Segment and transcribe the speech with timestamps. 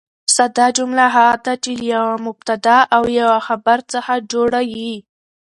[0.35, 4.93] ساده جمله هغه ده، چي له یوه مبتداء او یوه خبر څخه جوړه يي.